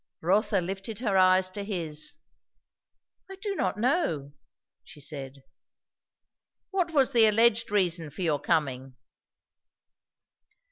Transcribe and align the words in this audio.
Rotha 0.21 0.61
lifted 0.61 0.97
her 0.97 1.15
eyes 1.15 1.51
to 1.51 1.63
his. 1.63 2.15
"I 3.29 3.35
do 3.35 3.53
not 3.53 3.77
know," 3.77 4.33
she 4.83 4.99
said. 4.99 5.43
"What 6.71 6.89
was 6.91 7.11
the 7.13 7.27
alleged 7.27 7.69
reason 7.69 8.09
for 8.09 8.23
your 8.23 8.39
coming?" 8.39 8.95